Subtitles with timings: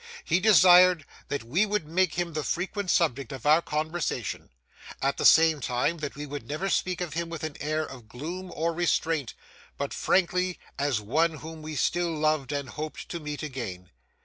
[0.25, 4.49] He desired that we would make him the frequent subject of our conversation;
[4.99, 8.07] at the same time, that we would never speak of him with an air of
[8.07, 9.35] gloom or restraint,
[9.77, 13.91] but frankly, and as one whom we still loved and hoped to meet again.